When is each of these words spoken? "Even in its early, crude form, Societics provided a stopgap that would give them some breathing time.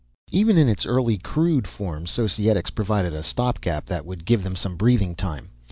"Even 0.31 0.57
in 0.57 0.67
its 0.67 0.83
early, 0.87 1.19
crude 1.19 1.67
form, 1.67 2.07
Societics 2.07 2.71
provided 2.71 3.13
a 3.13 3.21
stopgap 3.21 3.85
that 3.85 4.03
would 4.03 4.25
give 4.25 4.41
them 4.43 4.55
some 4.55 4.75
breathing 4.75 5.13
time. 5.13 5.51